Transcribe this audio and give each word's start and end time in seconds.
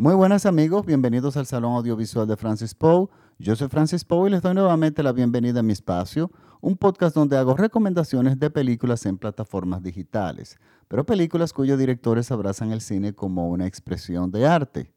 Muy 0.00 0.14
buenas 0.14 0.46
amigos, 0.46 0.86
bienvenidos 0.86 1.36
al 1.36 1.46
Salón 1.46 1.72
Audiovisual 1.72 2.28
de 2.28 2.36
Francis 2.36 2.72
Poe. 2.72 3.08
Yo 3.40 3.56
soy 3.56 3.66
Francis 3.66 4.04
Poe 4.04 4.28
y 4.28 4.30
les 4.30 4.42
doy 4.42 4.54
nuevamente 4.54 5.02
la 5.02 5.10
bienvenida 5.10 5.58
a 5.58 5.64
mi 5.64 5.72
espacio, 5.72 6.30
un 6.60 6.76
podcast 6.76 7.16
donde 7.16 7.36
hago 7.36 7.56
recomendaciones 7.56 8.38
de 8.38 8.48
películas 8.48 9.04
en 9.06 9.18
plataformas 9.18 9.82
digitales, 9.82 10.56
pero 10.86 11.04
películas 11.04 11.52
cuyos 11.52 11.80
directores 11.80 12.30
abrazan 12.30 12.70
el 12.70 12.80
cine 12.80 13.12
como 13.12 13.48
una 13.48 13.66
expresión 13.66 14.30
de 14.30 14.46
arte. 14.46 14.92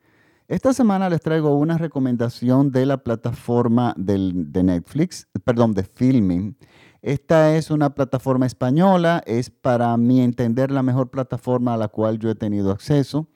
Esta 0.48 0.72
semana 0.72 1.10
les 1.10 1.22
traigo 1.22 1.58
una 1.58 1.80
recomendación 1.80 2.72
de 2.72 2.86
la 2.86 2.98
plataforma 3.04 3.96
de 3.98 4.62
Netflix, 4.64 5.28
perdón, 5.44 5.74
de 5.74 5.82
Filming. 5.82 6.56
Esta 7.02 7.56
es 7.56 7.72
una 7.72 7.96
plataforma 7.96 8.46
española, 8.46 9.24
es 9.26 9.50
para 9.50 9.98
mi 9.98 10.22
entender 10.22 10.70
la 10.70 10.84
mejor 10.84 11.10
plataforma 11.10 11.74
a 11.74 11.78
la 11.78 11.88
cual 11.88 12.20
yo 12.20 12.30
he 12.30 12.36
tenido 12.36 12.70
acceso 12.70 13.28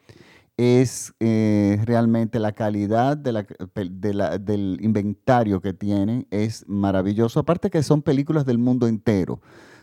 es 0.57 1.13
eh, 1.19 1.81
realmente 1.83 2.39
la 2.39 2.53
calidad 2.53 3.17
del 3.17 4.77
inventario 4.81 5.61
que 5.61 5.73
tienen, 5.73 6.27
es 6.31 6.65
maravilloso. 6.67 7.39
Aparte 7.41 7.69
que 7.69 7.83
son 7.83 8.01
películas 8.01 8.45
del 8.45 8.57
mundo 8.57 8.87
entero. 8.87 9.41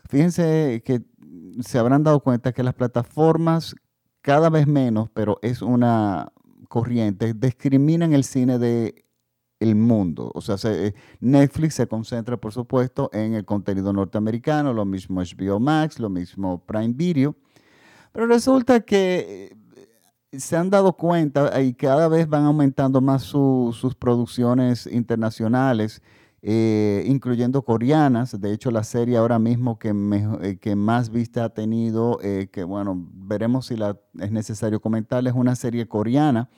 Fíjense 0.08 0.82
que 0.84 1.02
se 1.60 1.78
habrán 1.78 2.02
dado 2.02 2.20
cuenta 2.20 2.52
que 2.52 2.62
las 2.62 2.74
plataformas 2.74 3.76
cada 4.22 4.48
vez 4.48 4.66
menos, 4.66 5.10
pero 5.12 5.38
es 5.42 5.62
una 5.62 6.32
corriente, 6.68 7.34
discriminan 7.34 8.14
el 8.14 8.24
cine 8.24 8.58
de 8.58 9.02
mundo. 9.74 10.32
O 10.34 10.40
sea, 10.40 10.56
eh, 10.64 10.94
Netflix 11.20 11.74
se 11.74 11.86
concentra, 11.86 12.36
por 12.36 12.52
supuesto, 12.52 13.10
en 13.12 13.34
el 13.34 13.44
contenido 13.44 13.92
norteamericano, 13.92 14.72
lo 14.72 14.84
mismo 14.84 15.20
HBO 15.20 15.60
Max, 15.60 15.98
lo 16.00 16.10
mismo 16.10 16.64
Prime 16.66 16.94
Video. 16.94 17.36
Pero 18.12 18.26
resulta 18.26 18.80
que 18.80 19.56
se 20.32 20.56
han 20.56 20.70
dado 20.70 20.94
cuenta 20.94 21.60
y 21.60 21.74
cada 21.74 22.08
vez 22.08 22.28
van 22.28 22.44
aumentando 22.44 23.00
más 23.00 23.22
sus 23.22 23.94
producciones 23.98 24.86
internacionales, 24.86 26.02
eh, 26.40 27.04
incluyendo 27.06 27.62
coreanas. 27.62 28.40
De 28.40 28.52
hecho, 28.52 28.70
la 28.70 28.82
serie 28.82 29.18
ahora 29.18 29.38
mismo 29.38 29.78
que, 29.78 29.92
eh, 30.42 30.58
que 30.58 30.74
más 30.74 31.10
vista 31.10 31.44
ha 31.44 31.48
tenido, 31.50 32.18
eh, 32.22 32.48
que 32.50 32.64
bueno, 32.64 33.06
veremos 33.12 33.66
si 33.66 33.76
es 34.20 34.32
necesario 34.32 34.80
comentarle, 34.80 35.30
es 35.30 35.36
una 35.36 35.54
serie 35.54 35.86
coreana 35.86 36.48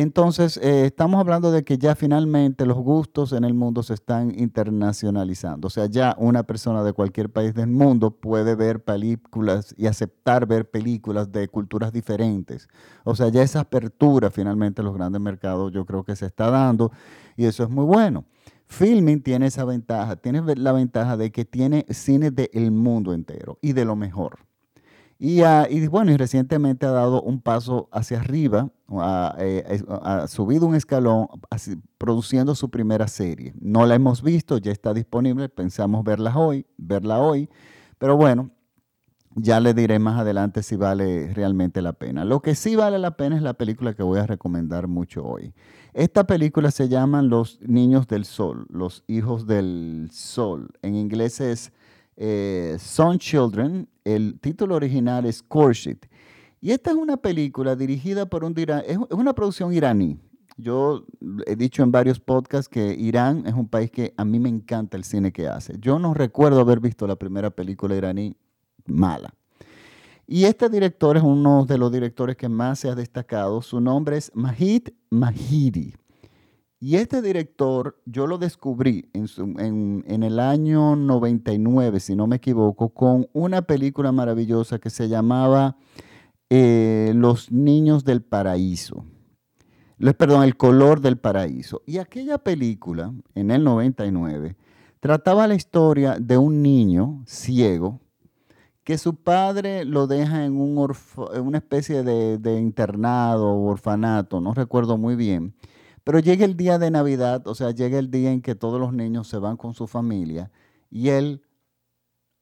entonces, 0.00 0.56
eh, 0.56 0.86
estamos 0.86 1.20
hablando 1.20 1.52
de 1.52 1.62
que 1.62 1.78
ya 1.78 1.94
finalmente 1.94 2.66
los 2.66 2.76
gustos 2.78 3.32
en 3.32 3.44
el 3.44 3.54
mundo 3.54 3.84
se 3.84 3.94
están 3.94 4.36
internacionalizando. 4.36 5.68
O 5.68 5.70
sea, 5.70 5.86
ya 5.86 6.16
una 6.18 6.42
persona 6.42 6.82
de 6.82 6.92
cualquier 6.92 7.30
país 7.30 7.54
del 7.54 7.68
mundo 7.68 8.10
puede 8.10 8.56
ver 8.56 8.82
películas 8.82 9.72
y 9.78 9.86
aceptar 9.86 10.46
ver 10.46 10.68
películas 10.68 11.30
de 11.30 11.46
culturas 11.46 11.92
diferentes. 11.92 12.68
O 13.04 13.14
sea, 13.14 13.28
ya 13.28 13.42
esa 13.42 13.60
apertura 13.60 14.32
finalmente 14.32 14.80
a 14.80 14.84
los 14.84 14.94
grandes 14.94 15.20
mercados 15.20 15.70
yo 15.70 15.86
creo 15.86 16.02
que 16.02 16.16
se 16.16 16.26
está 16.26 16.50
dando 16.50 16.90
y 17.36 17.44
eso 17.44 17.62
es 17.62 17.70
muy 17.70 17.84
bueno. 17.84 18.24
Filming 18.66 19.22
tiene 19.22 19.46
esa 19.46 19.64
ventaja, 19.64 20.16
tiene 20.16 20.42
la 20.56 20.72
ventaja 20.72 21.16
de 21.16 21.30
que 21.30 21.44
tiene 21.44 21.86
cine 21.90 22.32
del 22.32 22.72
mundo 22.72 23.12
entero 23.12 23.58
y 23.62 23.74
de 23.74 23.84
lo 23.84 23.94
mejor. 23.94 24.38
Ah, 25.20 25.66
y, 25.70 25.86
bueno, 25.86 26.12
y 26.12 26.16
recientemente 26.16 26.86
ha 26.86 26.90
dado 26.90 27.22
un 27.22 27.40
paso 27.40 27.88
hacia 27.92 28.20
arriba, 28.20 28.70
eh, 29.38 29.82
ha, 30.02 30.26
subido 30.26 30.66
un 30.66 30.74
escalón 30.74 31.28
produciendo 31.98 32.54
su 32.54 32.70
primera 32.70 33.06
serie. 33.08 33.54
No 33.60 33.86
la 33.86 33.94
hemos 33.94 34.22
visto, 34.22 34.58
ya 34.58 34.72
está 34.72 34.92
disponible, 34.92 35.48
pensamos 35.48 36.04
verla 36.04 36.36
hoy, 36.36 36.66
verla 36.76 37.20
hoy, 37.20 37.48
pero 37.98 38.16
bueno, 38.16 38.50
ya 39.36 39.60
le 39.60 39.72
diré 39.74 39.98
más 39.98 40.20
adelante 40.20 40.62
si 40.62 40.76
vale 40.76 41.32
realmente 41.32 41.80
la 41.80 41.92
pena. 41.92 42.24
Lo 42.24 42.40
que 42.40 42.54
sí 42.54 42.76
vale 42.76 42.98
la 42.98 43.16
pena 43.16 43.36
es 43.36 43.42
la 43.42 43.54
película 43.54 43.94
que 43.94 44.02
voy 44.02 44.18
a 44.18 44.26
recomendar 44.26 44.88
mucho 44.88 45.24
hoy. 45.24 45.54
Esta 45.92 46.24
película 46.24 46.70
se 46.70 46.88
llama 46.88 47.22
Los 47.22 47.60
Niños 47.62 48.06
del 48.08 48.24
Sol, 48.24 48.66
Los 48.68 49.04
Hijos 49.06 49.46
del 49.46 50.08
Sol. 50.12 50.70
En 50.82 50.96
inglés 50.96 51.40
es 51.40 51.72
eh, 52.16 52.76
Son 52.78 53.18
Children. 53.18 53.88
El 54.04 54.38
título 54.40 54.74
original 54.74 55.26
es 55.26 55.42
Khurshid. 55.42 55.98
Y 56.60 56.70
esta 56.70 56.90
es 56.90 56.96
una 56.96 57.16
película 57.16 57.76
dirigida 57.76 58.26
por 58.26 58.44
un... 58.44 58.54
Es 58.86 58.98
una 59.10 59.34
producción 59.34 59.72
iraní. 59.72 60.18
Yo 60.56 61.04
he 61.46 61.56
dicho 61.56 61.82
en 61.82 61.90
varios 61.90 62.20
podcasts 62.20 62.68
que 62.68 62.94
Irán 62.94 63.44
es 63.46 63.54
un 63.54 63.68
país 63.68 63.90
que 63.90 64.14
a 64.16 64.24
mí 64.24 64.38
me 64.38 64.48
encanta 64.48 64.96
el 64.96 65.04
cine 65.04 65.32
que 65.32 65.48
hace. 65.48 65.76
Yo 65.80 65.98
no 65.98 66.14
recuerdo 66.14 66.60
haber 66.60 66.80
visto 66.80 67.06
la 67.06 67.16
primera 67.16 67.50
película 67.50 67.96
iraní 67.96 68.36
mala. 68.86 69.34
Y 70.26 70.44
este 70.44 70.68
director 70.68 71.16
es 71.16 71.22
uno 71.22 71.66
de 71.66 71.76
los 71.76 71.92
directores 71.92 72.36
que 72.36 72.48
más 72.48 72.78
se 72.78 72.88
ha 72.88 72.94
destacado. 72.94 73.60
Su 73.60 73.80
nombre 73.80 74.16
es 74.16 74.30
Mahid 74.34 74.88
Mahidi. 75.10 75.94
Y 76.86 76.96
este 76.96 77.22
director, 77.22 77.98
yo 78.04 78.26
lo 78.26 78.36
descubrí 78.36 79.08
en, 79.14 80.04
el 80.22 80.38
año 80.38 80.96
99, 80.96 81.98
si 81.98 82.14
no 82.14 82.26
me 82.26 82.36
equivoco, 82.36 82.90
con 82.90 83.26
una 83.32 83.62
película 83.62 84.12
maravillosa 84.12 84.78
que 84.78 84.90
se 84.90 85.08
llamaba 85.08 85.78
eh, 86.50 87.12
Los 87.14 87.50
Niños 87.50 88.04
del 88.04 88.20
Paraíso. 88.20 89.06
Perdón, 90.18 90.42
El 90.42 90.58
Color 90.58 91.00
del 91.00 91.16
Paraíso. 91.16 91.80
Y 91.86 91.96
aquella 91.96 92.36
película, 92.36 93.14
en 93.34 93.50
el 93.50 93.64
99, 93.64 94.54
trataba 95.00 95.46
la 95.46 95.54
historia 95.54 96.18
de 96.20 96.36
un 96.36 96.60
niño 96.60 97.22
ciego 97.24 98.02
que 98.82 98.98
su 98.98 99.14
padre 99.16 99.86
lo 99.86 100.06
deja 100.06 100.44
en, 100.44 100.60
un 100.60 100.76
una 100.76 101.56
especie 101.56 102.02
de 102.02 102.60
internado 102.60 103.52
o 103.52 103.70
orfanato, 103.70 104.42
no 104.42 104.52
recuerdo 104.52 104.98
muy 104.98 105.16
bien 105.16 105.54
pero 106.04 106.18
llega 106.18 106.44
el 106.44 106.56
día 106.56 106.78
de 106.78 106.90
Navidad, 106.90 107.46
o 107.48 107.54
sea, 107.54 107.70
llega 107.70 107.98
el 107.98 108.10
día 108.10 108.30
en 108.30 108.42
que 108.42 108.54
todos 108.54 108.78
los 108.78 108.92
niños 108.92 109.26
se 109.26 109.38
van 109.38 109.56
con 109.56 109.74
su 109.74 109.86
familia 109.86 110.50
y 110.90 111.08
él, 111.08 111.42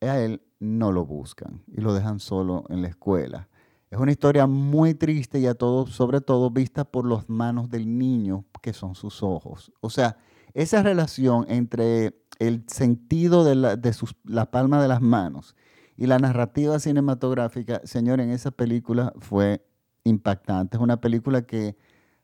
a 0.00 0.18
él 0.18 0.42
no 0.58 0.92
lo 0.92 1.06
buscan 1.06 1.62
y 1.68 1.80
lo 1.80 1.94
dejan 1.94 2.20
solo 2.20 2.64
en 2.68 2.82
la 2.82 2.88
escuela. 2.88 3.48
Es 3.90 3.98
una 3.98 4.10
historia 4.10 4.46
muy 4.46 4.94
triste 4.94 5.38
y 5.38 5.46
a 5.46 5.54
todo, 5.54 5.86
sobre 5.86 6.20
todo 6.20 6.50
vista 6.50 6.84
por 6.84 7.06
las 7.06 7.28
manos 7.28 7.68
del 7.70 7.98
niño, 7.98 8.46
que 8.62 8.72
son 8.72 8.94
sus 8.94 9.22
ojos. 9.22 9.70
O 9.80 9.90
sea, 9.90 10.16
esa 10.54 10.82
relación 10.82 11.44
entre 11.48 12.14
el 12.38 12.64
sentido 12.68 13.44
de 13.44 13.54
la, 13.54 13.76
de 13.76 13.92
sus, 13.92 14.16
la 14.24 14.50
palma 14.50 14.80
de 14.82 14.88
las 14.88 15.00
manos 15.00 15.54
y 15.96 16.06
la 16.06 16.18
narrativa 16.18 16.78
cinematográfica, 16.78 17.80
señor, 17.84 18.20
en 18.20 18.30
esa 18.30 18.50
película 18.50 19.12
fue 19.20 19.64
impactante. 20.04 20.78
Es 20.78 20.82
una 20.82 21.00
película 21.00 21.42
que 21.42 21.76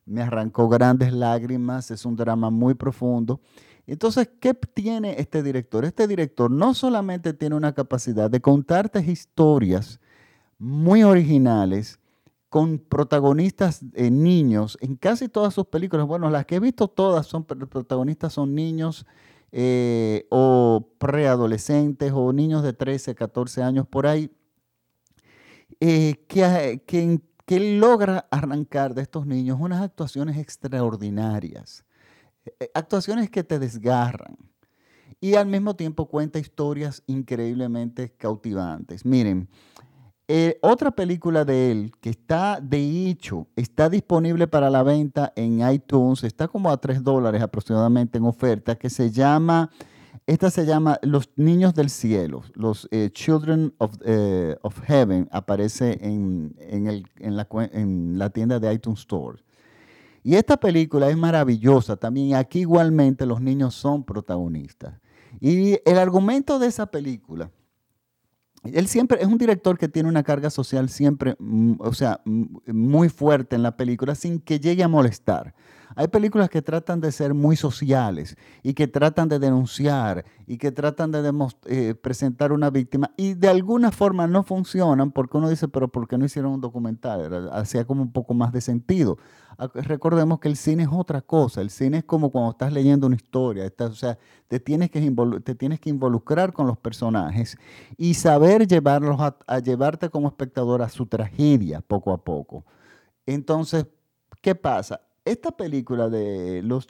me 0.08 0.22
arrancó 0.22 0.68
grandes 0.68 1.12
lágrimas, 1.12 1.90
es 1.90 2.04
un 2.04 2.16
drama 2.16 2.50
muy 2.50 2.74
profundo. 2.74 3.40
Entonces, 3.86 4.28
¿qué 4.40 4.54
tiene 4.54 5.16
este 5.18 5.42
director? 5.42 5.84
Este 5.84 6.06
director 6.06 6.50
no 6.50 6.74
solamente 6.74 7.32
tiene 7.32 7.56
una 7.56 7.74
capacidad 7.74 8.30
de 8.30 8.40
contarte 8.40 9.00
historias 9.00 10.00
muy 10.58 11.04
originales, 11.04 11.98
con 12.48 12.78
protagonistas 12.78 13.82
eh, 13.94 14.10
niños 14.10 14.78
en 14.80 14.96
casi 14.96 15.28
todas 15.28 15.54
sus 15.54 15.66
películas. 15.66 16.06
Bueno, 16.06 16.30
las 16.30 16.46
que 16.46 16.56
he 16.56 16.60
visto 16.60 16.88
todas 16.88 17.26
son 17.26 17.44
protagonistas 17.44 18.32
son 18.32 18.54
niños 18.54 19.06
eh, 19.52 20.26
o 20.30 20.88
preadolescentes 20.98 22.12
o 22.14 22.32
niños 22.32 22.62
de 22.62 22.72
13, 22.72 23.14
14 23.14 23.62
años 23.62 23.86
por 23.86 24.06
ahí, 24.06 24.30
eh, 25.80 26.24
que, 26.28 26.82
que, 26.86 27.20
que 27.48 27.78
logra 27.78 28.28
arrancar 28.30 28.92
de 28.92 29.00
estos 29.00 29.26
niños 29.26 29.56
unas 29.58 29.80
actuaciones 29.80 30.36
extraordinarias, 30.36 31.82
eh, 32.44 32.70
actuaciones 32.74 33.30
que 33.30 33.42
te 33.42 33.58
desgarran 33.58 34.36
y 35.18 35.34
al 35.34 35.46
mismo 35.46 35.74
tiempo 35.74 36.10
cuenta 36.10 36.38
historias 36.38 37.02
increíblemente 37.06 38.10
cautivantes. 38.18 39.06
Miren, 39.06 39.48
eh, 40.28 40.58
otra 40.60 40.90
película 40.90 41.46
de 41.46 41.70
él 41.72 41.92
que 42.02 42.10
está 42.10 42.60
de 42.60 43.08
hecho, 43.08 43.46
está 43.56 43.88
disponible 43.88 44.46
para 44.46 44.68
la 44.68 44.82
venta 44.82 45.32
en 45.34 45.66
iTunes, 45.70 46.24
está 46.24 46.48
como 46.48 46.70
a 46.70 46.76
3 46.76 47.02
dólares 47.02 47.40
aproximadamente 47.40 48.18
en 48.18 48.26
oferta, 48.26 48.76
que 48.76 48.90
se 48.90 49.10
llama 49.10 49.70
esta 50.26 50.50
se 50.50 50.66
llama 50.66 50.98
Los 51.02 51.30
Niños 51.36 51.74
del 51.74 51.90
Cielo, 51.90 52.42
los 52.54 52.88
eh, 52.90 53.10
Children 53.12 53.74
eh, 54.04 54.56
of, 54.62 54.80
Heaven, 54.82 55.28
aparece 55.30 55.98
en, 56.02 56.54
la, 58.18 58.30
tienda 58.30 58.58
de 58.58 58.72
iTunes 58.72 59.00
Store. 59.00 59.38
Y 60.22 60.34
esta 60.34 60.56
película 60.56 61.08
es 61.08 61.16
maravillosa 61.16 61.96
también. 61.96 62.34
Aquí 62.34 62.60
igualmente 62.60 63.24
los 63.26 63.40
niños 63.40 63.74
son 63.74 64.04
protagonistas. 64.04 64.94
Y 65.40 65.78
el 65.84 65.98
argumento 65.98 66.58
de 66.58 66.66
esa 66.66 66.86
película, 66.86 67.50
él 68.64 68.88
siempre 68.88 69.18
es 69.20 69.26
un 69.26 69.38
director 69.38 69.78
que 69.78 69.88
tiene 69.88 70.08
una 70.08 70.22
carga 70.22 70.50
social 70.50 70.88
siempre, 70.88 71.36
mm, 71.38 71.74
o 71.78 71.92
sea, 71.92 72.20
mm, 72.24 72.44
muy 72.66 73.08
fuerte 73.08 73.56
en 73.56 73.62
la 73.62 73.76
película 73.76 74.14
sin 74.14 74.40
que 74.40 74.58
llegue 74.58 74.82
a 74.82 74.88
molestar. 74.88 75.54
Hay 75.96 76.08
películas 76.08 76.48
que 76.50 76.62
tratan 76.62 77.00
de 77.00 77.12
ser 77.12 77.34
muy 77.34 77.56
sociales 77.56 78.36
y 78.62 78.74
que 78.74 78.86
tratan 78.86 79.28
de 79.28 79.38
denunciar 79.38 80.24
y 80.46 80.58
que 80.58 80.72
tratan 80.72 81.10
de 81.10 81.32
eh, 81.66 81.94
presentar 81.94 82.52
una 82.52 82.70
víctima 82.70 83.10
y 83.16 83.34
de 83.34 83.48
alguna 83.48 83.90
forma 83.90 84.26
no 84.26 84.42
funcionan 84.42 85.10
porque 85.10 85.36
uno 85.36 85.48
dice, 85.48 85.68
pero 85.68 85.88
¿por 85.88 86.08
qué 86.08 86.18
no 86.18 86.24
hicieron 86.24 86.52
un 86.52 86.60
documental? 86.60 87.50
Hacía 87.52 87.84
como 87.86 88.02
un 88.02 88.12
poco 88.12 88.34
más 88.34 88.52
de 88.52 88.60
sentido. 88.60 89.18
Recordemos 89.74 90.38
que 90.38 90.48
el 90.48 90.56
cine 90.56 90.84
es 90.84 90.88
otra 90.92 91.20
cosa. 91.20 91.60
El 91.60 91.70
cine 91.70 91.98
es 91.98 92.04
como 92.04 92.30
cuando 92.30 92.52
estás 92.52 92.72
leyendo 92.72 93.06
una 93.06 93.16
historia. 93.16 93.70
o 93.78 93.92
sea, 93.92 94.16
te 94.46 94.60
tienes, 94.60 94.90
que 94.90 95.00
te 95.42 95.54
tienes 95.54 95.80
que 95.80 95.90
involucrar 95.90 96.52
con 96.52 96.66
los 96.66 96.78
personajes 96.78 97.58
y 97.96 98.14
saber 98.14 98.66
llevarlos 98.68 99.20
a 99.20 99.58
llevarte 99.58 100.10
como 100.10 100.28
espectador 100.28 100.82
a 100.82 100.88
su 100.88 101.06
tragedia 101.06 101.80
poco 101.80 102.12
a 102.12 102.22
poco. 102.22 102.64
Entonces, 103.26 103.86
¿qué 104.40 104.54
pasa? 104.54 105.00
Esta 105.28 105.50
película 105.50 106.08
de 106.08 106.62
los, 106.62 106.88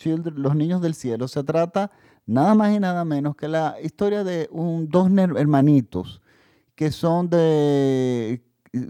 niños 0.54 0.80
del 0.80 0.94
cielo 0.94 1.26
se 1.26 1.42
trata 1.42 1.90
nada 2.24 2.54
más 2.54 2.72
y 2.72 2.78
nada 2.78 3.04
menos 3.04 3.34
que 3.34 3.48
la 3.48 3.74
historia 3.82 4.22
de 4.22 4.48
dos 4.52 5.10
hermanitos 5.36 6.20
que 6.76 6.92
son 6.92 7.28
de 7.28 8.40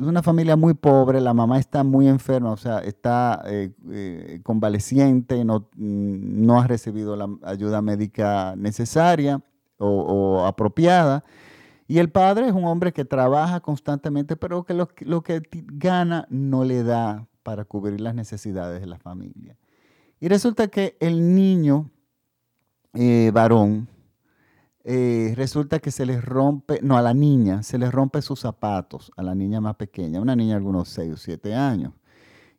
una 0.01 0.23
familia 0.23 0.55
muy 0.57 0.75
pobre, 0.75 1.23
la 1.23 1.33
mamá 1.33 1.59
está 1.59 1.83
muy 1.83 2.09
enferma, 2.09 2.51
o 2.51 2.59
sea, 2.59 2.81
está 2.81 3.43
eh, 3.47 3.71
eh, 3.91 4.41
convaleciente, 4.43 5.43
no, 5.47 5.71
no, 5.77 6.61
ha 6.61 6.67
recibido 6.67 7.17
la 7.17 7.31
ayuda 7.43 7.81
médica 7.81 8.55
necesaria 8.55 9.41
o, 9.79 10.45
apropiada. 10.45 11.25
Y 11.87 12.01
el 12.01 12.11
padre 12.11 12.49
es 12.49 12.53
un 12.53 12.67
hombre 12.67 12.93
que 12.93 13.07
trabaja 13.07 13.61
constantemente, 13.61 14.37
pero 14.37 14.65
que 14.65 14.75
lo 14.75 15.23
que 15.23 15.41
gana 15.73 16.27
no 16.29 16.65
le 16.65 16.83
da 16.83 17.27
para 17.49 17.65
cubrir 17.65 17.99
las 17.99 18.15
necesidades 18.15 18.79
de 18.79 18.87
la 18.87 18.99
familia. 18.99 19.57
Y 20.21 20.29
resulta 20.29 20.69
que 20.69 20.99
el 21.01 21.35
niño 21.35 21.91
eh, 22.93 23.31
varón, 23.33 23.89
eh, 24.85 25.33
resulta 25.35 25.79
que 25.79 25.91
se 25.91 26.05
les 26.05 26.23
rompe, 26.23 26.81
no, 26.83 26.99
a 26.99 27.01
la 27.01 27.15
niña, 27.15 27.63
se 27.63 27.79
les 27.79 27.91
rompe 27.91 28.21
sus 28.21 28.41
zapatos, 28.41 29.11
a 29.17 29.23
la 29.23 29.35
niña 29.35 29.63
más 29.63 29.77
pequeña, 29.77 30.21
una 30.21 30.37
niña 30.37 30.51
de 30.51 30.57
algunos 30.57 30.91
6 30.91 31.15
o 31.15 31.17
7 31.17 31.55
años. 31.55 31.95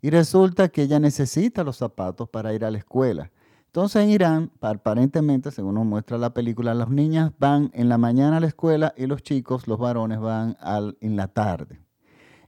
Y 0.02 0.10
resulta 0.10 0.70
que 0.70 0.82
ella 0.82 1.00
necesita 1.00 1.64
los 1.64 1.78
zapatos 1.78 2.28
para 2.28 2.52
ir 2.52 2.66
a 2.66 2.72
la 2.72 2.80
escuela. 2.80 3.32
Entonces 3.68 4.02
en 4.02 4.10
Irán, 4.10 4.52
aparentemente, 4.60 5.52
según 5.52 5.76
nos 5.76 5.86
muestra 5.86 6.18
la 6.18 6.34
película, 6.34 6.74
las 6.74 6.90
niñas 6.90 7.32
van 7.38 7.70
en 7.76 7.90
la 7.90 8.00
mañana 8.00 8.38
a 8.38 8.40
la 8.40 8.48
escuela 8.48 8.96
y 8.98 9.06
los 9.06 9.22
chicos, 9.22 9.68
los 9.68 9.78
varones, 9.78 10.20
van 10.20 10.58
al, 10.60 10.98
en 11.00 11.16
la 11.16 11.28
tarde. 11.28 11.80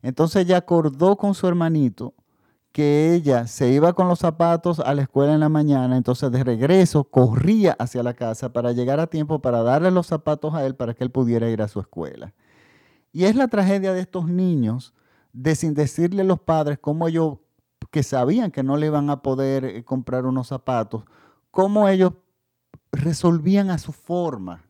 Entonces 0.02 0.44
ella 0.46 0.58
acordó 0.58 1.16
con 1.16 1.36
su 1.36 1.48
hermanito 1.48 2.16
que 2.72 3.14
ella 3.14 3.48
se 3.48 3.70
iba 3.70 3.94
con 3.94 4.08
los 4.08 4.20
zapatos 4.20 4.80
a 4.80 4.94
la 4.94 5.02
escuela 5.02 5.34
en 5.34 5.42
la 5.42 5.50
mañana, 5.50 5.98
entonces 5.98 6.32
de 6.32 6.44
regreso 6.44 7.04
corría 7.04 7.74
hacia 7.74 8.04
la 8.04 8.14
casa 8.14 8.54
para 8.54 8.72
llegar 8.72 9.00
a 9.00 9.08
tiempo 9.08 9.42
para 9.42 9.62
darle 9.62 9.92
los 9.92 10.08
zapatos 10.08 10.54
a 10.54 10.66
él 10.66 10.76
para 10.76 10.94
que 10.94 11.04
él 11.04 11.12
pudiera 11.12 11.50
ir 11.50 11.62
a 11.62 11.68
su 11.68 11.80
escuela. 11.80 12.34
Y 13.12 13.26
es 13.26 13.36
la 13.36 13.50
tragedia 13.50 13.94
de 13.94 14.00
estos 14.00 14.28
niños 14.28 14.94
de 15.34 15.56
sin 15.56 15.74
decirle 15.74 16.22
a 16.22 16.26
los 16.26 16.40
padres 16.40 16.80
cómo 16.80 17.08
ellos, 17.08 17.40
que 17.90 18.04
sabían 18.04 18.52
que 18.52 18.64
no 18.64 18.78
le 18.78 18.88
iban 18.88 19.10
a 19.10 19.22
poder 19.22 19.66
eh, 19.66 19.84
comprar 19.84 20.26
unos 20.26 20.48
zapatos, 20.48 21.04
cómo 21.52 21.90
ellos 21.90 22.14
resolvían 22.92 23.70
a 23.70 23.78
su 23.78 23.92
forma 23.92 24.64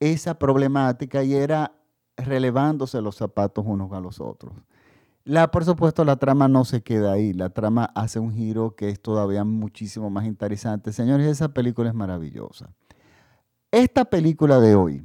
esa 0.00 0.38
problemática 0.38 1.22
y 1.22 1.34
era 1.34 1.72
relevándose 2.16 3.00
los 3.00 3.16
zapatos 3.16 3.64
unos 3.66 3.92
a 3.92 4.00
los 4.00 4.20
otros. 4.20 4.52
La, 5.28 5.50
por 5.50 5.62
supuesto, 5.62 6.06
la 6.06 6.16
trama 6.16 6.48
no 6.48 6.64
se 6.64 6.80
queda 6.80 7.12
ahí. 7.12 7.34
La 7.34 7.50
trama 7.50 7.84
hace 7.94 8.18
un 8.18 8.32
giro 8.32 8.74
que 8.74 8.88
es 8.88 8.98
todavía 8.98 9.44
muchísimo 9.44 10.08
más 10.08 10.24
interesante. 10.24 10.90
Señores, 10.90 11.26
esa 11.26 11.52
película 11.52 11.90
es 11.90 11.94
maravillosa. 11.94 12.70
Esta 13.70 14.06
película 14.06 14.58
de 14.58 14.74
hoy, 14.74 15.02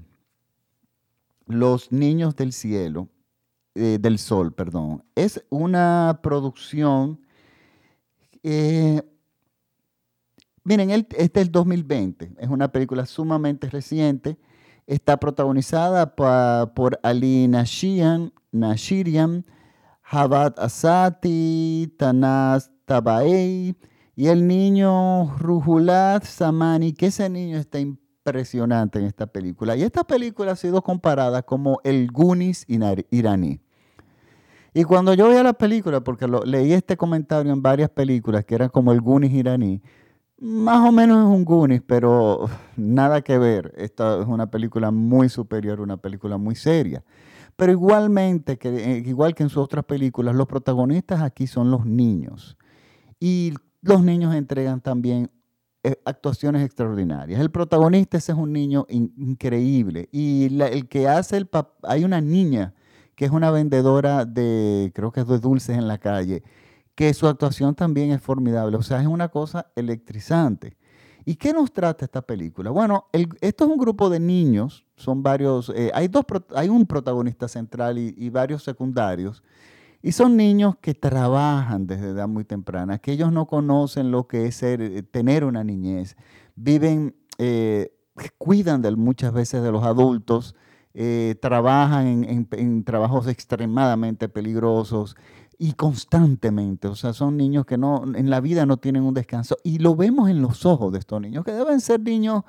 Los 1.45 1.91
Niños 1.91 2.37
del 2.37 2.53
Cielo, 2.53 3.09
eh, 3.75 3.97
del 3.99 4.17
Sol, 4.17 4.53
perdón, 4.53 5.03
es 5.13 5.43
una 5.49 6.21
producción. 6.23 7.19
Eh, 8.43 9.01
miren, 10.63 10.89
este 10.89 11.21
es 11.21 11.33
del 11.33 11.51
2020. 11.51 12.31
Es 12.37 12.47
una 12.47 12.71
película 12.71 13.05
sumamente 13.05 13.69
reciente. 13.69 14.37
Está 14.87 15.17
protagonizada 15.17 16.15
por 16.15 16.97
Ali 17.03 17.45
Nashian, 17.49 18.31
Nashirian, 18.53 19.43
Jabad 20.03 20.53
Asati, 20.59 21.93
Tanaz 21.97 22.69
Tabaei 22.85 23.75
y 24.15 24.27
el 24.27 24.47
niño 24.47 25.35
Ruhulat 25.37 26.23
Samani, 26.23 26.93
que 26.93 27.07
ese 27.07 27.29
niño 27.29 27.57
está 27.57 27.79
impresionante 27.79 28.99
en 28.99 29.05
esta 29.05 29.27
película. 29.27 29.75
Y 29.75 29.83
esta 29.83 30.03
película 30.03 30.51
ha 30.51 30.55
sido 30.55 30.81
comparada 30.81 31.41
como 31.41 31.79
el 31.83 32.11
Goonies 32.11 32.65
iraní. 32.67 33.59
Y 34.75 34.83
cuando 34.83 35.13
yo 35.13 35.29
veía 35.29 35.43
la 35.43 35.53
película, 35.53 36.03
porque 36.03 36.27
leí 36.45 36.73
este 36.73 36.97
comentario 36.97 37.51
en 37.51 37.61
varias 37.61 37.89
películas 37.89 38.43
que 38.45 38.55
era 38.55 38.69
como 38.69 38.91
el 38.91 39.01
Goonies 39.01 39.33
iraní, 39.33 39.81
más 40.39 40.87
o 40.87 40.91
menos 40.91 41.19
es 41.19 41.35
un 41.35 41.45
Goonies, 41.45 41.81
pero 41.85 42.49
nada 42.75 43.21
que 43.21 43.37
ver. 43.37 43.73
Esta 43.77 44.21
es 44.21 44.27
una 44.27 44.47
película 44.47 44.91
muy 44.91 45.29
superior, 45.29 45.79
una 45.79 45.97
película 45.97 46.37
muy 46.37 46.55
seria. 46.55 47.03
Pero 47.55 47.71
igualmente, 47.71 48.57
que, 48.57 48.69
eh, 48.69 49.03
igual 49.05 49.35
que 49.35 49.43
en 49.43 49.49
sus 49.49 49.63
otras 49.63 49.85
películas, 49.85 50.35
los 50.35 50.47
protagonistas 50.47 51.21
aquí 51.21 51.47
son 51.47 51.71
los 51.71 51.85
niños. 51.85 52.57
Y 53.19 53.53
los 53.81 54.03
niños 54.03 54.33
entregan 54.35 54.81
también 54.81 55.29
eh, 55.83 55.97
actuaciones 56.05 56.63
extraordinarias. 56.63 57.41
El 57.41 57.51
protagonista 57.51 58.17
ese 58.17 58.31
es 58.31 58.37
un 58.37 58.53
niño 58.53 58.85
increíble. 58.89 60.07
Y 60.11 60.45
el 60.61 60.87
que 60.87 61.07
hace 61.07 61.37
el 61.37 61.47
papel, 61.47 61.73
hay 61.83 62.05
una 62.05 62.21
niña 62.21 62.73
que 63.15 63.25
es 63.25 63.31
una 63.31 63.51
vendedora 63.51 64.25
de, 64.25 64.91
creo 64.95 65.11
que 65.11 65.21
es 65.21 65.27
de 65.27 65.39
dulces 65.39 65.77
en 65.77 65.87
la 65.87 65.97
calle, 65.97 66.43
que 66.95 67.13
su 67.13 67.27
actuación 67.27 67.75
también 67.75 68.11
es 68.11 68.21
formidable. 68.21 68.77
O 68.77 68.81
sea, 68.81 69.01
es 69.01 69.07
una 69.07 69.29
cosa 69.29 69.71
electrizante. 69.75 70.77
¿Y 71.25 71.35
qué 71.35 71.53
nos 71.53 71.71
trata 71.71 72.05
esta 72.05 72.21
película? 72.21 72.69
Bueno, 72.71 73.05
esto 73.11 73.65
es 73.65 73.71
un 73.71 73.77
grupo 73.77 74.09
de 74.09 74.19
niños, 74.19 74.85
son 74.95 75.23
varios, 75.23 75.71
eh, 75.75 75.91
hay, 75.93 76.07
dos, 76.07 76.25
hay 76.55 76.69
un 76.69 76.85
protagonista 76.85 77.47
central 77.47 77.97
y, 77.97 78.29
varios 78.29 78.63
secundarios, 78.63 79.43
y 80.01 80.11
son 80.11 80.35
niños 80.35 80.75
que 80.81 80.93
trabajan 80.93 81.87
desde 81.87 82.09
edad 82.09 82.27
muy 82.27 82.43
temprana, 82.43 82.99
que 82.99 83.13
ellos 83.13 83.31
no 83.31 83.47
conocen 83.47 84.11
lo 84.11 84.27
que 84.27 84.47
es 84.47 84.61
eh, 84.63 85.03
tener 85.11 85.45
una 85.45 85.63
niñez, 85.63 86.17
viven, 86.55 87.15
eh, 87.37 87.93
cuidan 88.37 88.81
de, 88.81 88.93
muchas 88.95 89.31
veces 89.31 89.63
de 89.63 89.71
los 89.71 89.83
adultos, 89.83 90.55
trabajan 91.41 92.47
en 92.51 92.83
trabajos 92.83 93.25
extremadamente 93.25 94.29
peligrosos, 94.29 95.15
y 95.63 95.71
constantemente. 95.75 96.89
O 96.89 96.95
sea, 96.95 97.13
son 97.13 97.37
niños 97.37 97.65
que 97.65 97.77
no, 97.77 98.03
en 98.15 98.29
la 98.29 98.41
vida 98.41 98.65
no 98.65 98.75
tienen 98.75 99.03
un 99.03 99.13
descanso. 99.13 99.55
Y 99.63 99.79
lo 99.79 99.95
vemos 99.95 100.29
en 100.29 100.41
los 100.41 100.65
ojos 100.65 100.91
de 100.91 100.99
estos 100.99 101.21
niños, 101.21 101.45
que 101.45 101.53
deben 101.53 101.79
ser 101.79 102.01
niños 102.01 102.43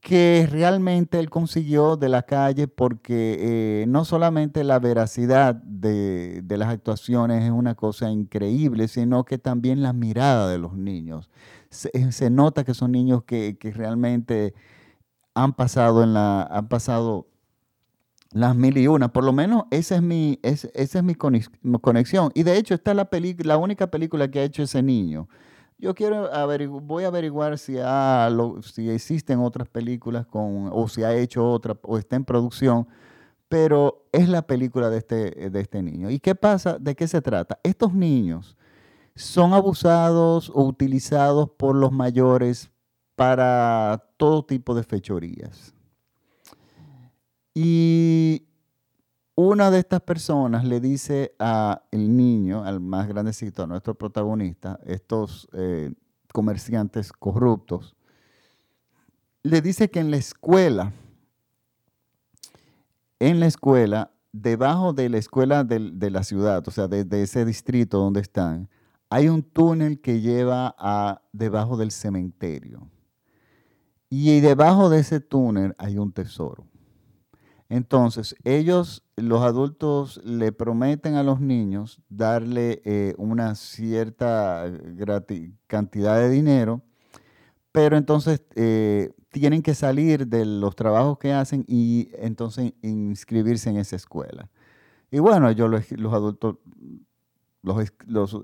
que 0.00 0.48
realmente 0.50 1.20
él 1.20 1.30
consiguió 1.30 1.96
de 1.96 2.08
la 2.08 2.24
calle 2.24 2.66
porque 2.66 3.36
eh, 3.38 3.84
no 3.86 4.04
solamente 4.04 4.64
la 4.64 4.80
veracidad 4.80 5.54
de, 5.54 6.42
las 6.48 6.70
actuaciones 6.70 7.44
es 7.44 7.52
una 7.52 7.76
cosa 7.76 8.10
increíble, 8.10 8.88
sino 8.88 9.24
que 9.24 9.38
también 9.38 9.80
la 9.80 9.92
mirada 9.92 10.48
de 10.48 10.58
los 10.58 10.76
niños. 10.76 11.30
Se, 11.70 11.88
eh, 11.94 12.30
nota 12.30 12.64
que 12.64 12.74
son 12.74 12.90
niños 12.90 13.22
que, 13.22 13.58
que 13.60 13.70
realmente 13.70 14.54
han 15.34 15.52
pasado 15.52 16.02
en 16.02 16.14
la, 16.14 16.42
han 16.42 16.66
pasado 16.66 17.28
las 18.34 18.56
mil 18.56 18.76
y 18.76 18.88
una, 18.88 19.12
por 19.12 19.22
lo 19.22 19.32
menos 19.32 19.64
esa 19.70 19.94
es 19.94 20.02
mi, 20.02 20.40
esa 20.42 20.68
es 20.74 21.02
mi 21.04 21.14
conexión. 21.14 22.32
Y 22.34 22.42
de 22.42 22.56
hecho, 22.58 22.74
esta 22.74 22.90
es 22.90 22.96
la, 22.96 23.08
la 23.44 23.56
única 23.56 23.92
película 23.92 24.28
que 24.28 24.40
ha 24.40 24.42
hecho 24.42 24.64
ese 24.64 24.82
niño. 24.82 25.28
Yo 25.78 25.94
quiero 25.94 26.28
voy 26.80 27.04
a 27.04 27.08
averiguar 27.08 27.56
si, 27.58 27.76
si 28.62 28.90
existen 28.90 29.38
otras 29.38 29.68
películas 29.68 30.26
con, 30.26 30.68
o 30.72 30.88
si 30.88 31.04
ha 31.04 31.14
hecho 31.14 31.48
otra, 31.48 31.78
o 31.82 31.96
está 31.96 32.16
en 32.16 32.24
producción, 32.24 32.88
pero 33.48 34.04
es 34.10 34.28
la 34.28 34.42
película 34.42 34.90
de 34.90 34.98
este, 34.98 35.50
de 35.50 35.60
este 35.60 35.80
niño. 35.80 36.10
¿Y 36.10 36.18
qué 36.18 36.34
pasa? 36.34 36.76
¿De 36.80 36.96
qué 36.96 37.06
se 37.06 37.22
trata? 37.22 37.60
Estos 37.62 37.94
niños 37.94 38.56
son 39.14 39.52
abusados 39.52 40.50
o 40.52 40.64
utilizados 40.64 41.50
por 41.50 41.76
los 41.76 41.92
mayores 41.92 42.68
para 43.14 44.10
todo 44.16 44.44
tipo 44.44 44.74
de 44.74 44.82
fechorías. 44.82 45.72
Y 47.54 48.46
una 49.36 49.70
de 49.70 49.78
estas 49.78 50.00
personas 50.00 50.64
le 50.64 50.80
dice 50.80 51.34
al 51.38 51.80
niño, 51.92 52.64
al 52.64 52.80
más 52.80 53.08
grandecito, 53.08 53.62
a 53.62 53.66
nuestro 53.66 53.94
protagonista, 53.94 54.78
estos 54.84 55.48
eh, 55.52 55.92
comerciantes 56.32 57.12
corruptos, 57.12 57.96
le 59.42 59.60
dice 59.60 59.90
que 59.90 60.00
en 60.00 60.10
la 60.10 60.16
escuela, 60.16 60.92
en 63.20 63.40
la 63.40 63.46
escuela, 63.46 64.10
debajo 64.32 64.92
de 64.92 65.08
la 65.08 65.18
escuela 65.18 65.62
de, 65.64 66.10
la 66.10 66.24
ciudad, 66.24 66.66
o 66.66 66.70
sea, 66.70 66.88
de, 66.88 67.22
ese 67.22 67.44
distrito 67.44 67.98
donde 67.98 68.20
están, 68.20 68.68
hay 69.10 69.28
un 69.28 69.42
túnel 69.42 70.00
que 70.00 70.20
lleva 70.20 70.74
a 70.78 71.22
debajo 71.32 71.76
del 71.76 71.92
cementerio. 71.92 72.88
Y 74.10 74.40
debajo 74.40 74.90
de 74.90 75.00
ese 75.00 75.20
túnel 75.20 75.74
hay 75.78 75.98
un 75.98 76.12
tesoro. 76.12 76.66
Entonces, 77.68 78.36
ellos, 78.44 79.02
los 79.16 79.42
adultos, 79.42 80.20
le 80.24 80.52
prometen 80.52 81.14
a 81.14 81.22
los 81.22 81.40
niños 81.40 82.00
darle 82.08 82.82
eh, 82.84 83.14
una 83.16 83.54
cierta 83.54 84.70
cantidad 85.66 86.18
de 86.18 86.30
dinero, 86.30 86.82
pero 87.72 87.96
entonces 87.96 88.42
eh, 88.54 89.12
tienen 89.30 89.62
que 89.62 89.74
salir 89.74 90.28
de 90.28 90.44
los 90.44 90.76
trabajos 90.76 91.18
que 91.18 91.32
hacen 91.32 91.64
y 91.66 92.08
entonces 92.18 92.74
inscribirse 92.82 93.70
en 93.70 93.78
esa 93.78 93.96
escuela. 93.96 94.48
Y 95.10 95.18
bueno, 95.18 95.48
ellos 95.48 95.70
los, 95.90 96.12
adultos 96.12 96.56
los, 97.62 98.40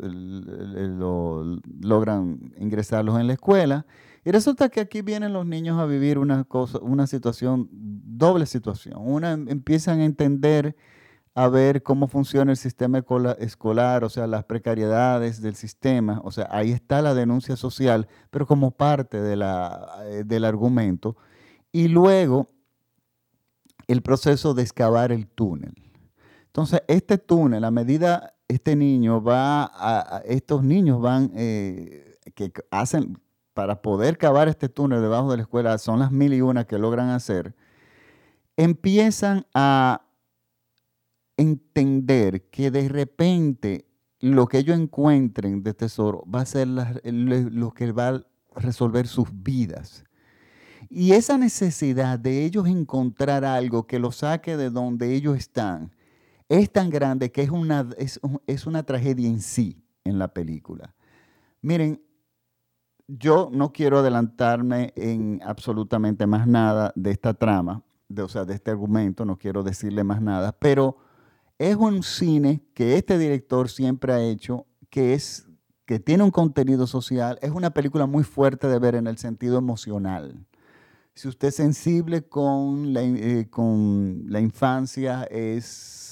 logran 1.81 2.53
ingresarlos 2.59 3.21
en 3.21 3.27
la 3.27 3.35
escuela. 3.35 3.87
Y 4.25 4.31
resulta 4.33 4.69
que 4.69 4.81
aquí 4.81 5.03
vienen 5.03 5.33
los 5.33 5.47
niños 5.47 5.79
a 5.79 5.87
vivir 5.87 6.19
una, 6.19 6.45
cosa, 6.45 6.79
una 6.79 7.07
situación, 7.07 7.69
doble 8.21 8.47
situación. 8.47 8.95
Una, 8.99 9.33
em, 9.33 9.49
empiezan 9.49 9.99
a 9.99 10.05
entender, 10.05 10.77
a 11.35 11.49
ver 11.49 11.83
cómo 11.83 12.07
funciona 12.07 12.53
el 12.53 12.57
sistema 12.57 13.03
escolar, 13.39 14.05
o 14.05 14.09
sea, 14.09 14.29
las 14.29 14.45
precariedades 14.45 15.43
del 15.43 15.57
sistema. 15.57 16.21
O 16.23 16.31
sea, 16.31 16.47
ahí 16.51 16.71
está 16.71 17.03
la 17.03 17.15
denuncia 17.15 17.57
social, 17.57 18.07
pero 18.31 18.47
como 18.47 18.71
parte 18.71 19.21
de 19.21 19.37
la, 19.37 20.05
eh, 20.05 20.23
del 20.25 20.45
argumento. 20.45 21.17
Y 21.73 21.89
luego 21.89 22.49
el 23.89 24.03
proceso 24.03 24.55
de 24.55 24.63
excavar 24.63 25.11
el 25.11 25.27
túnel. 25.27 25.75
Entonces, 26.47 26.83
este 26.87 27.19
túnel, 27.19 27.65
a 27.65 27.71
medida 27.71 28.35
este 28.49 28.77
niño 28.77 29.23
va, 29.23 29.71
a, 29.75 30.23
estos 30.25 30.63
niños 30.63 31.01
van, 31.01 31.31
eh, 31.35 32.17
que 32.35 32.53
hacen, 32.71 33.19
para 33.55 33.83
poder 33.83 34.19
cavar 34.19 34.49
este 34.49 34.69
túnel 34.69 35.01
debajo 35.01 35.31
de 35.31 35.39
la 35.39 35.43
escuela, 35.43 35.79
son 35.79 35.99
las 35.99 36.13
mil 36.13 36.33
y 36.35 36.41
una 36.41 36.65
que 36.65 36.79
logran 36.79 37.11
hacer, 37.11 37.55
empiezan 38.61 39.47
a 39.55 40.03
entender 41.39 42.51
que 42.51 42.71
de 42.71 42.89
repente 42.91 43.87
lo 44.21 44.47
que 44.47 44.59
ellos 44.59 44.79
encuentren 44.79 45.63
de 45.63 45.73
tesoro 45.73 46.25
va 46.33 46.43
a 46.43 46.47
ser 46.47 46.69
lo 46.69 47.71
que 47.73 47.93
va 47.93 48.09
a 48.09 48.23
resolver 48.57 49.07
sus 49.07 49.29
vidas. 49.33 50.05
Y 50.91 51.13
esa 51.13 51.39
necesidad 51.39 52.19
de 52.19 52.45
ellos 52.45 52.67
encontrar 52.67 53.47
algo 53.47 53.87
que 53.87 53.99
los 53.99 54.17
saque 54.17 54.59
de 54.59 54.69
donde 54.69 55.15
ellos 55.15 55.39
están, 55.39 55.95
es 56.51 56.71
tan 56.71 56.91
grande 56.91 57.33
que 57.33 57.43
es 57.43 57.51
una, 57.51 57.89
es, 57.97 58.67
una 58.67 58.83
tragedia 58.83 59.29
en 59.29 59.41
sí 59.41 59.83
en 60.05 60.19
la 60.19 60.29
película. 60.29 60.95
Miren, 61.63 62.03
yo 63.07 63.49
no 63.51 63.73
quiero 63.73 64.01
adelantarme 64.01 64.93
en 64.97 65.41
absolutamente 65.45 66.27
más 66.27 66.47
nada 66.47 66.93
de 66.95 67.11
esta 67.11 67.33
trama, 67.33 67.83
de, 68.11 68.23
o 68.23 68.29
sea, 68.29 68.45
de 68.45 68.55
este 68.55 68.71
argumento, 68.71 69.25
no 69.25 69.39
quiero 69.39 69.63
decirle 69.63 70.05
más 70.05 70.21
nada, 70.21 70.53
pero 70.53 70.99
es 71.59 71.77
un 71.77 72.03
cine 72.03 72.63
que 72.75 72.97
este 72.97 73.17
director 73.17 73.69
siempre 73.69 74.13
ha 74.13 74.21
hecho, 74.21 74.67
que 74.91 75.15
es 75.15 75.47
que 75.87 75.99
tiene 75.99 76.23
un 76.23 76.31
contenido 76.31 76.87
social, 76.87 77.39
es 77.43 77.51
una 77.51 77.71
película 77.71 78.07
muy 78.07 78.23
fuerte 78.23 78.69
de 78.69 78.79
ver 78.79 78.95
en 78.95 79.07
el 79.07 79.19
sentido 79.19 79.59
emocional. 79.59 80.47
Si 81.15 81.27
usted 81.27 81.49
es 81.49 81.57
sensible 81.57 82.23
con 82.23 82.93
la, 82.93 83.03
eh, 83.03 83.49
con 83.51 84.25
la 84.29 84.41
infancia, 84.41 85.25
es 85.25 86.11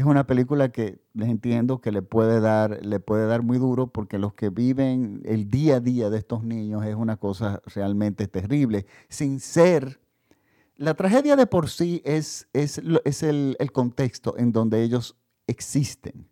es 0.00 0.06
una 0.06 0.26
película 0.26 0.70
que 0.70 1.00
les 1.12 1.28
entiendo 1.28 1.80
que 1.80 1.92
le 1.92 2.02
puede 2.02 2.40
dar, 2.40 2.84
le 2.84 3.00
puede 3.00 3.26
dar 3.26 3.42
muy 3.42 3.58
duro 3.58 3.88
porque 3.88 4.18
los 4.18 4.34
que 4.34 4.48
viven 4.48 5.20
el 5.24 5.50
día 5.50 5.76
a 5.76 5.80
día 5.80 6.10
de 6.10 6.18
estos 6.18 6.42
niños 6.42 6.84
es 6.86 6.94
una 6.94 7.16
cosa 7.16 7.60
realmente 7.66 8.26
terrible, 8.26 8.86
sin 9.08 9.40
ser... 9.40 10.00
La 10.80 10.94
tragedia 10.94 11.36
de 11.36 11.46
por 11.46 11.68
sí 11.68 12.00
es, 12.06 12.48
es, 12.54 12.80
es 13.04 13.22
el, 13.22 13.54
el 13.58 13.70
contexto 13.70 14.38
en 14.38 14.50
donde 14.50 14.82
ellos 14.82 15.14
existen. 15.46 16.26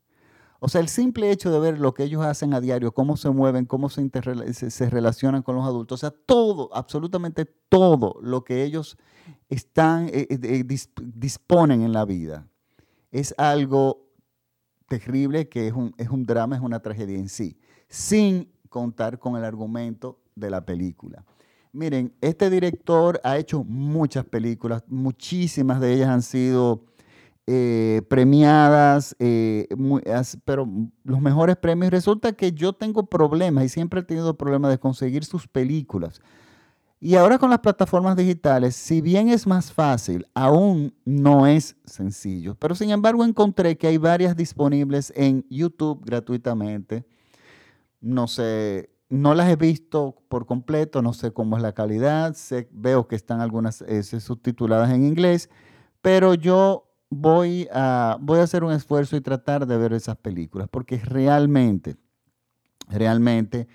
O 0.58 0.70
sea, 0.70 0.80
el 0.80 0.88
simple 0.88 1.30
hecho 1.30 1.52
de 1.52 1.60
ver 1.60 1.78
lo 1.78 1.92
que 1.92 2.04
ellos 2.04 2.24
hacen 2.24 2.54
a 2.54 2.60
diario, 2.62 2.92
cómo 2.94 3.18
se 3.18 3.28
mueven, 3.28 3.66
cómo 3.66 3.90
se, 3.90 4.08
se, 4.54 4.88
relacionan 4.88 5.42
con 5.42 5.54
los 5.54 5.66
adultos, 5.66 5.98
o 5.98 6.00
sea, 6.00 6.18
todo, 6.24 6.70
absolutamente 6.72 7.44
todo 7.44 8.18
lo 8.22 8.42
que 8.42 8.64
ellos 8.64 8.96
están, 9.50 10.08
eh, 10.14 10.26
eh, 10.30 10.64
disponen 10.64 11.82
en 11.82 11.92
la 11.92 12.06
vida, 12.06 12.48
es 13.10 13.34
algo 13.36 14.08
terrible, 14.88 15.50
que 15.50 15.66
es 15.66 15.74
un, 15.74 15.94
es 15.98 16.08
un 16.08 16.24
drama, 16.24 16.56
es 16.56 16.62
una 16.62 16.80
tragedia 16.80 17.18
en 17.18 17.28
sí, 17.28 17.60
sin 17.86 18.50
contar 18.70 19.18
con 19.18 19.36
el 19.36 19.44
argumento 19.44 20.22
de 20.34 20.48
la 20.48 20.64
película. 20.64 21.22
Miren, 21.72 22.14
este 22.20 22.50
director 22.50 23.20
ha 23.24 23.38
hecho 23.38 23.64
muchas 23.64 24.24
películas, 24.24 24.82
muchísimas 24.88 25.80
de 25.80 25.94
ellas 25.94 26.08
han 26.08 26.22
sido 26.22 26.84
eh, 27.50 28.02
premiadas, 28.08 29.16
eh, 29.18 29.66
pero 30.44 30.68
los 31.04 31.20
mejores 31.20 31.56
premios. 31.56 31.90
Resulta 31.90 32.32
que 32.34 32.52
yo 32.52 32.74
tengo 32.74 33.06
problemas 33.06 33.64
y 33.64 33.68
siempre 33.70 34.00
he 34.00 34.02
tenido 34.02 34.36
problemas 34.36 34.70
de 34.70 34.78
conseguir 34.78 35.24
sus 35.24 35.48
películas. 35.48 36.20
Y 37.00 37.14
ahora 37.14 37.38
con 37.38 37.48
las 37.48 37.60
plataformas 37.60 38.16
digitales, 38.16 38.76
si 38.76 39.00
bien 39.00 39.30
es 39.30 39.46
más 39.46 39.72
fácil, 39.72 40.26
aún 40.34 40.92
no 41.06 41.46
es 41.46 41.76
sencillo. 41.86 42.54
Pero 42.56 42.74
sin 42.74 42.90
embargo 42.90 43.24
encontré 43.24 43.78
que 43.78 43.86
hay 43.86 43.96
varias 43.96 44.36
disponibles 44.36 45.10
en 45.16 45.46
YouTube 45.48 46.04
gratuitamente. 46.04 47.06
No 48.00 48.26
sé, 48.28 48.90
no 49.08 49.34
las 49.34 49.48
he 49.48 49.56
visto 49.56 50.16
por 50.28 50.46
completo, 50.46 51.02
no 51.02 51.12
sé 51.12 51.32
cómo 51.32 51.56
es 51.56 51.62
la 51.62 51.72
calidad, 51.72 52.36
veo 52.70 53.08
que 53.08 53.16
están 53.16 53.40
algunas 53.40 53.82
eh, 53.82 54.02
subtituladas 54.02 54.90
en 54.90 55.04
inglés, 55.04 55.48
pero 56.02 56.34
yo 56.34 56.88
voy 57.10 57.68
a, 57.72 58.18
voy 58.20 58.40
a 58.40 58.42
hacer 58.42 58.64
un 58.64 58.72
esfuerzo 58.72 59.16
y 59.16 59.20
tratar 59.20 59.66
de 59.66 59.78
ver 59.78 59.92
esas 59.92 60.16
películas, 60.16 60.68
porque 60.70 60.98
realmente, 60.98 61.96
realmente 62.88 63.66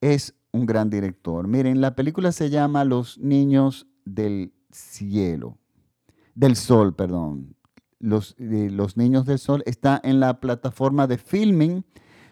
es 0.00 0.34
un 0.52 0.66
gran 0.66 0.90
director. 0.90 1.46
Miren, 1.46 1.80
la 1.80 1.94
película 1.94 2.32
se 2.32 2.50
llama 2.50 2.84
Los 2.84 3.18
Niños 3.18 3.86
del 4.04 4.52
Cielo, 4.70 5.58
del 6.34 6.56
Sol, 6.56 6.94
perdón. 6.94 7.54
Los, 8.00 8.36
eh, 8.38 8.70
los 8.70 8.96
Niños 8.96 9.26
del 9.26 9.38
Sol 9.38 9.62
está 9.66 10.00
en 10.02 10.20
la 10.20 10.40
plataforma 10.40 11.06
de 11.06 11.18
filming. 11.18 11.84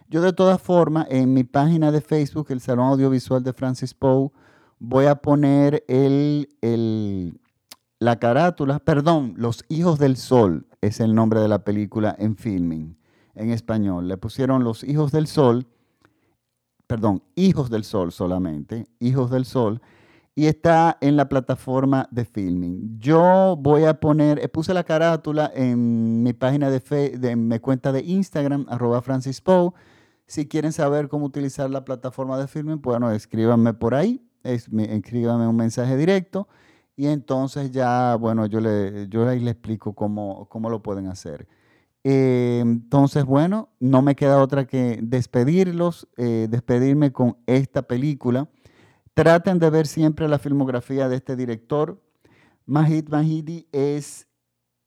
Yo 0.09 0.23
de 0.23 0.33
todas 0.33 0.61
formas, 0.61 1.07
en 1.11 1.33
mi 1.35 1.45
página 1.45 1.91
de 1.91 2.01
Facebook, 2.01 2.47
el 2.51 2.61
Salón 2.61 2.89
Audiovisual 2.89 3.43
de 3.43 3.53
Francis 3.53 3.95
Poe, 3.95 4.31
voy 4.79 5.07
a 5.07 5.17
poner 5.17 5.85
el, 5.89 6.49
el, 6.61 7.41
la 7.99 8.19
carátula, 8.19 8.79
perdón, 8.79 9.35
Los 9.37 9.65
Hijos 9.69 9.99
del 9.99 10.17
Sol 10.17 10.67
es 10.81 11.01
el 11.01 11.15
nombre 11.15 11.41
de 11.41 11.49
la 11.49 11.65
película 11.65 12.15
en 12.19 12.37
filming, 12.37 12.97
en 13.35 13.51
español. 13.51 14.09
Le 14.09 14.17
pusieron 14.17 14.65
Los 14.65 14.85
Hijos 14.85 15.13
del 15.13 15.27
Sol 15.27 15.67
perdón, 16.87 17.23
Hijos 17.35 17.71
del 17.71 17.85
Sol 17.85 18.13
solamente, 18.13 18.87
Hijos 18.99 19.31
del 19.31 19.45
Sol, 19.45 19.81
y 20.35 20.47
está 20.47 20.99
en 21.01 21.17
la 21.17 21.29
plataforma 21.29 22.09
de 22.11 22.25
filming. 22.25 22.99
Yo 22.99 23.57
voy 23.59 23.85
a 23.85 23.99
poner, 24.01 24.39
eh, 24.39 24.49
puse 24.49 24.75
la 24.75 24.85
carátula 24.85 25.51
en 25.55 26.23
mi 26.23 26.33
página 26.35 26.71
de, 26.71 26.81
de 27.19 27.37
mi 27.37 27.59
cuenta 27.59 27.91
de 27.91 28.03
Instagram, 28.03 28.67
arroba 28.69 29.01
Francis. 29.01 29.43
Si 30.27 30.49
quieren 30.49 30.73
saber 30.73 31.09
cómo 31.09 31.27
utilizar 31.27 31.71
la 31.71 31.85
plataforma 31.85 32.39
de 32.39 32.49
filming, 32.49 32.81
bueno, 32.83 33.11
escríbanme 33.13 33.75
por 33.75 33.95
ahí, 33.95 34.27
escríbanme 34.43 35.47
un 35.47 35.57
mensaje 35.57 35.97
directo 35.97 36.49
y 36.97 37.07
entonces 37.07 37.71
ya, 37.71 38.17
bueno, 38.17 38.47
yo, 38.47 38.61
le, 38.61 39.09
yo 39.09 39.29
ahí 39.29 39.39
les 39.39 39.53
explico 39.53 39.95
cómo, 39.95 40.49
cómo 40.49 40.71
lo 40.71 40.83
pueden 40.83 41.07
hacer. 41.09 41.47
Eh, 42.03 42.61
entonces, 42.63 43.25
bueno, 43.25 43.69
no 43.81 44.01
me 44.01 44.15
queda 44.17 44.41
otra 44.41 44.67
que 44.67 44.99
despedirlos, 45.03 46.09
eh, 46.17 46.47
despedirme 46.49 47.13
con 47.13 47.37
esta 47.47 47.83
película. 47.83 48.49
Traten 49.13 49.59
de 49.59 49.71
ver 49.71 49.87
siempre 49.87 50.29
la 50.29 50.39
filmografía 50.39 51.09
de 51.09 51.17
este 51.17 51.37
director. 51.37 52.01
Mahid 52.65 53.09
Mahidi 53.09 53.69
es 53.73 54.29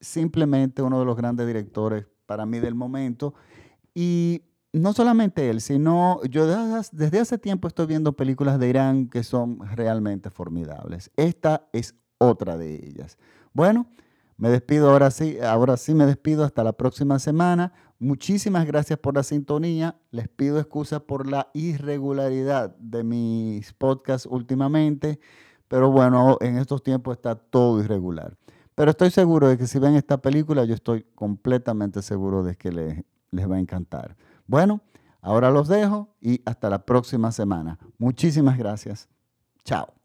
simplemente 0.00 0.82
uno 0.82 0.98
de 0.98 1.04
los 1.04 1.16
grandes 1.16 1.46
directores 1.46 2.06
para 2.26 2.46
mí 2.46 2.58
del 2.58 2.74
momento. 2.74 3.34
Y 3.94 4.49
no 4.72 4.92
solamente 4.92 5.50
él, 5.50 5.60
sino 5.60 6.22
yo 6.24 6.46
desde 6.92 7.18
hace 7.18 7.38
tiempo 7.38 7.68
estoy 7.68 7.86
viendo 7.86 8.12
películas 8.12 8.58
de 8.58 8.68
Irán 8.68 9.08
que 9.08 9.24
son 9.24 9.58
realmente 9.74 10.30
formidables. 10.30 11.10
Esta 11.16 11.68
es 11.72 11.94
otra 12.18 12.56
de 12.56 12.74
ellas. 12.74 13.18
Bueno, 13.52 13.86
me 14.36 14.48
despido 14.48 14.90
ahora 14.90 15.10
sí, 15.10 15.38
ahora 15.40 15.76
sí 15.76 15.94
me 15.94 16.06
despido 16.06 16.44
hasta 16.44 16.64
la 16.64 16.72
próxima 16.72 17.18
semana. 17.18 17.72
Muchísimas 17.98 18.66
gracias 18.66 18.98
por 18.98 19.14
la 19.14 19.22
sintonía. 19.22 19.96
Les 20.12 20.28
pido 20.28 20.58
excusas 20.58 21.02
por 21.02 21.28
la 21.28 21.50
irregularidad 21.52 22.74
de 22.76 23.04
mis 23.04 23.72
podcasts 23.74 24.26
últimamente, 24.30 25.20
pero 25.68 25.90
bueno, 25.90 26.38
en 26.40 26.56
estos 26.56 26.82
tiempos 26.82 27.16
está 27.16 27.34
todo 27.34 27.80
irregular. 27.80 28.36
Pero 28.74 28.92
estoy 28.92 29.10
seguro 29.10 29.48
de 29.48 29.58
que 29.58 29.66
si 29.66 29.78
ven 29.78 29.94
esta 29.94 30.22
película, 30.22 30.64
yo 30.64 30.74
estoy 30.74 31.04
completamente 31.14 32.00
seguro 32.00 32.42
de 32.42 32.56
que 32.56 32.72
les, 32.72 33.04
les 33.32 33.50
va 33.50 33.56
a 33.56 33.60
encantar. 33.60 34.16
Bueno, 34.50 34.80
Ahora 35.22 35.50
los 35.50 35.68
dejo 35.68 36.08
y 36.20 36.40
hasta 36.44 36.70
la 36.70 36.84
próxima 36.84 37.30
semana. 37.32 37.78
Muchísimas 37.98 38.56
gracias. 38.56 39.08
Chao. 39.64 39.99